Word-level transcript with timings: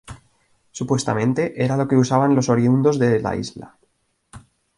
Supuestamente, 0.71 1.63
era 1.63 1.77
lo 1.77 1.87
que 1.87 1.95
usaban 1.95 2.33
los 2.33 2.49
oriundos 2.49 2.97
de 2.97 3.19
la 3.19 3.35
isla. 3.35 3.77